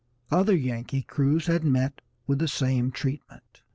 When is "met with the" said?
1.63-2.47